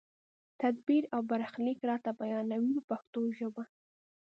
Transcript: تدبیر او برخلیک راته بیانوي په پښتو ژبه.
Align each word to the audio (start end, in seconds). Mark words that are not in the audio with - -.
تدبیر 0.61 1.03
او 1.13 1.19
برخلیک 1.31 1.79
راته 1.89 2.11
بیانوي 2.19 2.71
په 2.75 2.81
پښتو 2.89 3.19
ژبه. 3.37 3.63